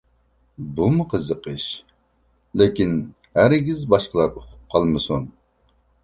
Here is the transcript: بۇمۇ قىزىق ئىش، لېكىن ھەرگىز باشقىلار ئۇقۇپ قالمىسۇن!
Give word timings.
بۇمۇ 0.77 1.03
قىزىق 1.09 1.43
ئىش، 1.51 1.65
لېكىن 2.61 2.95
ھەرگىز 3.35 3.83
باشقىلار 3.95 4.31
ئۇقۇپ 4.41 4.73
قالمىسۇن! 4.73 5.29